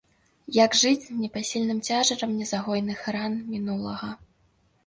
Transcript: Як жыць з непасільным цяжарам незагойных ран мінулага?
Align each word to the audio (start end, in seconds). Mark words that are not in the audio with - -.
Як 0.55 0.77
жыць 0.81 1.01
з 1.07 1.17
непасільным 1.17 1.79
цяжарам 1.89 2.33
незагойных 2.39 3.07
ран 3.17 3.37
мінулага? 3.53 4.11